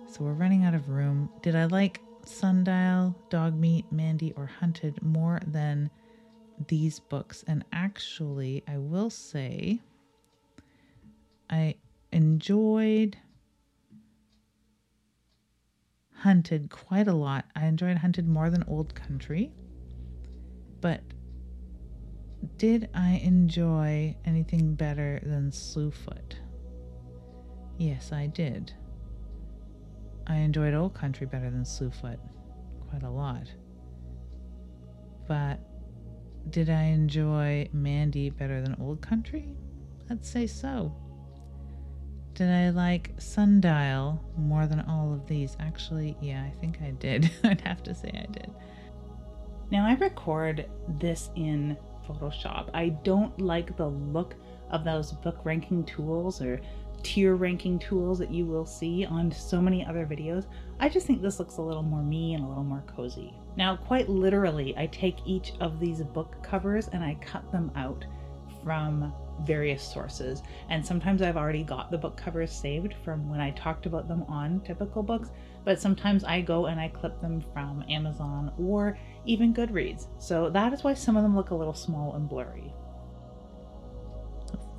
So 0.08 0.24
we're 0.24 0.34
running 0.34 0.64
out 0.64 0.74
of 0.74 0.90
room. 0.90 1.30
Did 1.42 1.56
I 1.56 1.66
like 1.66 2.02
Sundial, 2.26 3.16
Dogmeat, 3.30 3.92
Mandy, 3.92 4.34
or 4.34 4.46
Hunted 4.46 5.02
more 5.02 5.40
than 5.48 5.90
these 6.68 7.00
books? 7.00 7.44
And 7.48 7.64
actually, 7.74 8.64
I 8.68 8.78
will 8.78 9.10
say 9.10 9.80
I 11.50 11.76
enjoyed 12.12 13.18
Hunted 16.18 16.70
quite 16.70 17.08
a 17.08 17.14
lot. 17.14 17.46
I 17.56 17.66
enjoyed 17.66 17.98
Hunted 17.98 18.28
more 18.28 18.50
than 18.50 18.64
Old 18.68 18.96
Country. 18.96 19.52
But 20.84 21.00
did 22.58 22.90
I 22.94 23.22
enjoy 23.24 24.18
anything 24.26 24.76
better 24.76 25.22
than 25.24 25.50
Slewfoot? 25.50 26.36
Yes, 27.78 28.12
I 28.12 28.28
did. 28.28 28.74
I 30.28 30.36
enjoyed 30.40 30.74
Old 30.74 30.94
Country 30.94 31.26
better 31.26 31.50
than 31.50 31.64
Slewfoot, 31.64 32.20
quite 32.90 33.04
a 33.04 33.10
lot. 33.10 33.48
But 35.26 35.62
did 36.50 36.70
I 36.70 36.84
enjoy 36.84 37.70
Mandy 37.72 38.30
better 38.30 38.62
than 38.62 38.76
Old 38.82 39.02
Country? 39.02 39.56
I'd 40.10 40.26
say 40.26 40.48
so. 40.48 40.94
Did 42.34 42.50
I 42.50 42.72
like 42.72 43.12
Sundial 43.20 44.22
more 44.38 44.68
than 44.68 44.82
all 44.82 45.14
of 45.14 45.28
these? 45.28 45.56
Actually, 45.62 46.18
yeah, 46.20 46.44
I 46.44 46.52
think 46.60 46.82
I 46.82 46.92
did. 46.92 47.32
I'd 47.46 47.62
have 47.62 47.84
to 47.84 47.96
say 47.96 48.10
I 48.10 48.30
did. 48.30 48.52
Now 49.72 49.88
I 49.88 49.96
record 49.96 50.70
this 51.00 51.30
in 51.36 51.78
Photoshop. 52.08 52.70
I 52.74 52.90
don't 52.90 53.40
like 53.40 53.76
the 53.78 53.88
look 53.88 54.36
of 54.70 54.84
those 54.84 55.12
book 55.12 55.38
ranking 55.44 55.84
tools 55.86 56.42
or 56.42 56.60
tier 57.04 57.36
ranking 57.36 57.78
tools 57.80 58.18
that 58.20 58.32
you 58.32 58.46
will 58.46 58.66
see 58.66 59.06
on 59.06 59.32
so 59.32 59.62
many 59.62 59.86
other 59.86 60.06
videos. 60.06 60.46
I 60.80 60.90
just 60.90 61.06
think 61.06 61.22
this 61.22 61.40
looks 61.40 61.58
a 61.58 61.62
little 61.62 61.84
more 61.84 62.02
me 62.02 62.34
and 62.34 62.44
a 62.44 62.48
little 62.48 62.64
more 62.64 62.84
cozy. 62.96 63.34
Now, 63.58 63.76
quite 63.76 64.10
literally, 64.10 64.76
I 64.78 64.88
take 64.88 65.18
each 65.26 65.54
of 65.60 65.80
these 65.80 66.02
book 66.02 66.42
covers 66.42 66.88
and 66.88 67.04
I 67.04 67.16
cut 67.16 67.52
them 67.52 67.72
out 67.76 68.06
from 68.64 69.14
various 69.42 69.84
sources. 69.84 70.42
And 70.70 70.86
sometimes 70.86 71.22
I've 71.22 71.38
already 71.38 71.64
got 71.64 71.92
the 71.92 71.98
book 71.98 72.18
covers 72.18 72.52
saved 72.52 72.96
from 73.04 73.30
when 73.30 73.40
I 73.40 73.52
talked 73.52 73.86
about 73.86 74.08
them 74.08 74.24
on 74.28 74.62
typical 74.62 75.04
books, 75.04 75.32
but 75.64 75.80
sometimes 75.80 76.24
I 76.24 76.42
go 76.42 76.68
and 76.68 76.80
I 76.80 76.90
clip 76.90 77.20
them 77.20 77.44
from 77.54 77.84
Amazon 77.90 78.54
or 78.58 78.98
even 79.26 79.54
Goodreads. 79.54 80.08
So 80.20 80.50
that 80.50 80.74
is 80.74 80.84
why 80.84 80.94
some 80.94 81.18
of 81.18 81.24
them 81.24 81.36
look 81.36 81.52
a 81.52 81.56
little 81.56 81.74
small 81.74 82.16
and 82.16 82.28
blurry. 82.28 82.74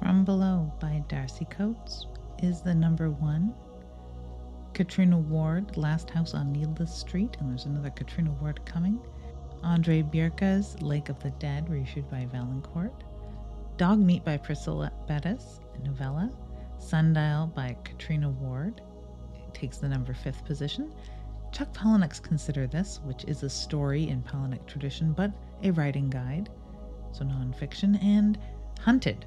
From 0.01 0.25
Below 0.25 0.73
by 0.81 1.03
Darcy 1.09 1.47
Coates 1.47 2.07
is 2.43 2.61
the 2.61 2.75
number 2.75 3.11
one. 3.11 3.55
Catriona 4.75 5.19
Ward, 5.19 5.77
Last 5.77 6.11
House 6.11 6.35
on 6.35 6.53
Needless 6.53 6.93
Street, 6.93 7.37
and 7.39 7.49
there's 7.49 7.65
another 7.65 7.91
Catriona 7.91 8.33
Ward 8.33 8.65
coming. 8.67 9.01
Andre 9.63 10.03
Bjerke's 10.03 10.83
Lake 10.83 11.09
of 11.09 11.23
the 11.23 11.31
Dead, 11.31 11.71
reissued 11.71 12.11
by 12.11 12.27
Valancourt. 12.27 13.05
Dog 13.77 13.99
Meat 13.99 14.25
by 14.25 14.37
Priscilla 14.37 14.93
Bettis, 15.09 15.59
novella. 15.83 16.31
Sundial 16.79 17.49
by 17.49 17.77
Catriona 17.83 18.31
Ward 18.31 18.81
it 19.35 19.53
takes 19.53 19.79
the 19.79 19.89
number 19.89 20.15
fifth 20.15 20.45
position. 20.45 20.93
Chuck 21.51 21.73
Palahniuk's 21.73 22.21
Consider 22.21 22.69
This, 22.69 23.01
which 23.03 23.25
is 23.25 23.43
a 23.43 23.51
story 23.51 24.09
in 24.09 24.23
Palahniuk 24.23 24.65
tradition 24.67 25.13
but 25.13 25.33
a 25.65 25.73
writing 25.73 26.09
guide, 26.09 26.51
so 27.11 27.25
nonfiction. 27.25 28.01
And 28.01 28.39
Hunted 28.79 29.27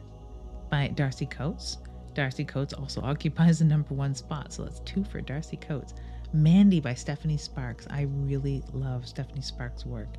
by 0.70 0.88
Darcy 0.90 1.26
Coates. 1.26 1.80
Darcy 2.14 2.46
Coates 2.46 2.74
also 2.74 3.02
occupies 3.04 3.60
the 3.60 3.66
number 3.66 3.94
one 3.94 4.16
spot, 4.16 4.54
so 4.54 4.64
that's 4.64 4.80
two 4.82 5.04
for 5.04 5.20
Darcy 5.20 5.58
Coates. 5.58 5.94
Mandy 6.32 6.80
by 6.80 6.94
Stephanie 6.94 7.38
Sparks. 7.38 7.86
I 7.90 8.04
really 8.04 8.64
love 8.72 9.10
Stephanie 9.10 9.42
Sparks' 9.42 9.86
work. 9.86 10.16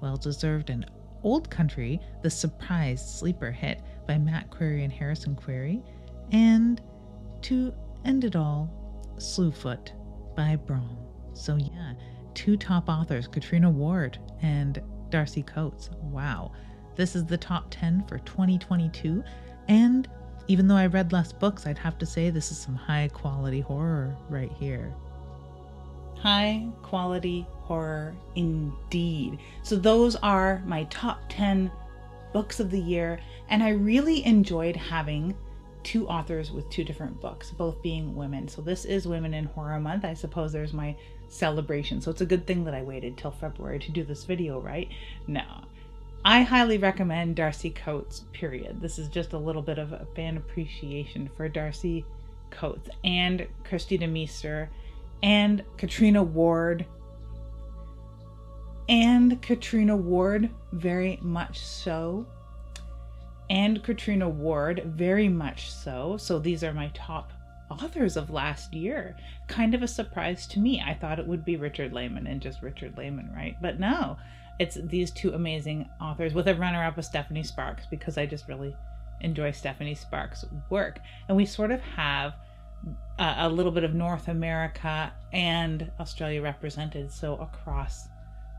Well 0.00 0.16
deserved 0.16 0.70
and 0.70 0.90
Old 1.22 1.50
Country, 1.50 2.00
the 2.22 2.30
surprise 2.30 3.18
sleeper 3.18 3.50
hit 3.50 3.82
by 4.06 4.18
Matt 4.18 4.50
Query 4.50 4.84
and 4.84 4.92
Harrison 4.92 5.34
Query. 5.34 5.82
And 6.32 6.80
to 7.42 7.72
end 8.04 8.24
it 8.24 8.36
all, 8.36 8.70
Slewfoot 9.16 9.92
by 10.36 10.56
Brom. 10.56 10.96
So, 11.32 11.56
yeah, 11.56 11.94
two 12.34 12.56
top 12.56 12.88
authors, 12.88 13.26
Catriona 13.26 13.70
Ward 13.70 14.18
and 14.42 14.82
Darcy 15.10 15.42
Coates. 15.42 15.90
Wow. 16.02 16.52
This 16.96 17.14
is 17.14 17.24
the 17.24 17.38
top 17.38 17.66
10 17.70 18.04
for 18.06 18.18
2022. 18.18 19.22
And 19.68 20.08
even 20.48 20.66
though 20.66 20.76
I 20.76 20.86
read 20.86 21.12
less 21.12 21.32
books, 21.32 21.66
I'd 21.66 21.78
have 21.78 21.98
to 21.98 22.06
say 22.06 22.30
this 22.30 22.50
is 22.50 22.58
some 22.58 22.74
high 22.74 23.08
quality 23.12 23.60
horror 23.60 24.16
right 24.28 24.52
here. 24.52 24.94
High 26.20 26.68
quality 26.82 27.46
horror 27.62 28.14
indeed. 28.34 29.38
So, 29.62 29.76
those 29.76 30.16
are 30.16 30.62
my 30.66 30.84
top 30.84 31.22
10 31.28 31.70
books 32.32 32.60
of 32.60 32.70
the 32.70 32.80
year. 32.80 33.20
And 33.48 33.62
I 33.62 33.70
really 33.70 34.24
enjoyed 34.26 34.76
having 34.76 35.34
two 35.82 36.06
authors 36.08 36.50
with 36.50 36.68
two 36.68 36.84
different 36.84 37.20
books, 37.20 37.50
both 37.50 37.82
being 37.82 38.14
women. 38.14 38.48
So, 38.48 38.60
this 38.60 38.84
is 38.84 39.08
Women 39.08 39.34
in 39.34 39.46
Horror 39.46 39.80
Month. 39.80 40.04
I 40.04 40.14
suppose 40.14 40.52
there's 40.52 40.74
my 40.74 40.94
celebration. 41.28 42.00
So, 42.00 42.10
it's 42.10 42.20
a 42.20 42.26
good 42.26 42.46
thing 42.46 42.64
that 42.64 42.74
I 42.74 42.82
waited 42.82 43.16
till 43.16 43.30
February 43.30 43.78
to 43.78 43.90
do 43.90 44.04
this 44.04 44.24
video, 44.24 44.60
right? 44.60 44.88
No. 45.26 45.44
I 46.22 46.42
highly 46.42 46.76
recommend 46.76 47.36
Darcy 47.36 47.70
Coates, 47.70 48.24
period. 48.32 48.82
This 48.82 48.98
is 48.98 49.08
just 49.08 49.32
a 49.32 49.38
little 49.38 49.62
bit 49.62 49.78
of 49.78 49.92
a 49.92 50.06
fan 50.14 50.36
appreciation 50.36 51.30
for 51.34 51.48
Darcy 51.48 52.04
Coates 52.50 52.90
and 53.04 53.46
Christina 53.64 54.06
Meester 54.06 54.68
and 55.22 55.62
Catriona 55.76 56.22
Ward. 56.22 56.86
And 58.88 59.40
Catriona 59.40 59.96
Ward, 59.96 60.50
very 60.72 61.18
much 61.22 61.60
so. 61.60 62.26
And 63.48 63.82
Catriona 63.82 64.28
Ward, 64.28 64.82
very 64.86 65.28
much 65.28 65.70
so. 65.70 66.16
So 66.16 66.38
these 66.38 66.64
are 66.64 66.72
my 66.72 66.90
top 66.94 67.32
authors 67.70 68.16
of 68.16 68.30
last 68.30 68.74
year. 68.74 69.16
Kind 69.48 69.74
of 69.74 69.82
a 69.82 69.88
surprise 69.88 70.46
to 70.48 70.60
me. 70.60 70.82
I 70.84 70.94
thought 70.94 71.18
it 71.18 71.26
would 71.26 71.44
be 71.44 71.56
Richard 71.56 71.92
Laymon 71.92 72.26
and 72.26 72.40
just 72.40 72.62
Richard 72.62 72.96
Laymon, 72.96 73.32
right? 73.34 73.56
But 73.62 73.78
no, 73.78 74.16
it's 74.58 74.78
these 74.84 75.10
two 75.10 75.34
amazing 75.34 75.88
authors 76.00 76.34
with 76.34 76.48
a 76.48 76.54
runner 76.54 76.84
up 76.84 76.98
of 76.98 77.04
Stephanie 77.04 77.44
Sparks 77.44 77.86
because 77.90 78.18
I 78.18 78.26
just 78.26 78.48
really 78.48 78.74
enjoy 79.20 79.52
Stephanie 79.52 79.94
Sparks' 79.94 80.44
work. 80.68 81.00
And 81.28 81.36
we 81.36 81.46
sort 81.46 81.70
of 81.70 81.80
have 81.80 82.34
a, 83.18 83.48
little 83.48 83.72
bit 83.72 83.84
of 83.84 83.94
North 83.94 84.28
America 84.28 85.12
and 85.32 85.90
Australia 86.00 86.42
represented, 86.42 87.12
so 87.12 87.36
across 87.36 88.08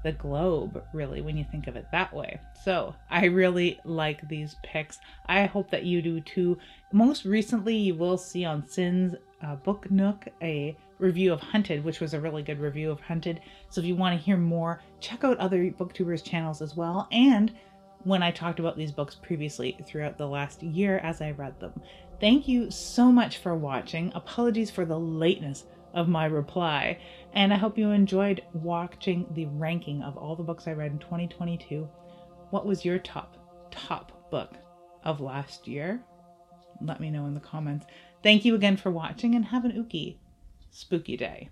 the 0.03 0.12
globe, 0.12 0.84
really, 0.93 1.21
when 1.21 1.38
you 1.38 1.45
think 1.51 1.67
of 1.67 1.75
it 1.75 1.86
that 1.91 2.13
way. 2.13 2.39
So 2.63 2.95
I 3.10 3.25
really 3.25 3.79
like 3.86 4.27
these 4.27 4.55
picks. 4.63 4.99
I 5.27 5.45
hope 5.45 5.69
that 5.71 5.84
you 5.84 6.01
do 6.01 6.21
too. 6.21 6.57
Most 6.91 7.25
recently, 7.25 7.75
you 7.75 7.95
will 7.95 8.17
see 8.17 8.45
on 8.45 8.67
Sin's 8.67 9.15
uh, 9.43 9.55
Book 9.55 9.89
Nook 9.91 10.27
a 10.41 10.75
review 10.99 11.34
of 11.34 11.41
Hunted, 11.41 11.84
which 11.84 11.99
was 11.99 12.13
a 12.13 12.19
really 12.19 12.43
good 12.43 12.60
review 12.60 12.91
of 12.91 12.99
Hunted. 12.99 13.41
So 13.69 13.81
if 13.81 13.88
you 13.88 13.95
want 13.95 14.17
to 14.17 14.23
hear 14.23 14.38
more, 14.38 14.81
check 14.99 15.23
out 15.23 15.38
other 15.38 15.57
booktubers' 15.71 16.23
channels 16.23 16.62
as 16.62 16.75
well. 16.75 17.07
And 17.12 17.51
when 18.03 18.23
I 18.23 18.31
talked 18.31 18.60
about 18.60 18.77
these 18.77 18.91
books 18.91 19.15
previously 19.15 19.77
throughout 19.86 20.17
the 20.17 20.27
last 20.27 20.63
year 20.63 20.97
as 20.99 21.21
I 21.21 21.31
read 21.31 21.60
them. 21.60 21.73
Thank 22.21 22.47
you 22.47 22.69
so 22.69 23.12
much 23.12 23.39
for 23.39 23.55
watching. 23.55 24.12
Apologies 24.13 24.69
for 24.69 24.86
the 24.86 24.99
lateness 24.99 25.65
of 25.95 26.07
my 26.07 26.25
reply. 26.25 26.99
And 27.34 27.51
I 27.51 27.57
hope 27.57 27.79
you 27.79 27.89
enjoyed 27.89 28.43
watching 28.53 29.25
the 29.31 29.47
ranking 29.47 30.03
of 30.03 30.17
all 30.17 30.36
the 30.36 30.43
books 30.43 30.67
I 30.67 30.73
read 30.73 30.91
in 30.91 30.99
2022. 30.99 31.89
What 32.51 32.67
was 32.67 32.86
your 32.86 32.99
top, 32.99 33.38
top 33.71 34.29
book 34.29 34.53
of 35.03 35.19
last 35.19 35.67
year? 35.67 35.99
Let 36.79 36.99
me 36.99 37.10
know 37.10 37.25
in 37.25 37.34
the 37.34 37.39
comments. 37.39 37.88
Thank 38.21 38.45
you 38.45 38.53
again 38.53 38.77
for 38.77 38.91
watching 38.91 39.34
and 39.34 39.45
have 39.45 39.65
an 39.65 39.71
ookie 39.71 40.17
spooky 40.69 41.17
day. 41.17 41.49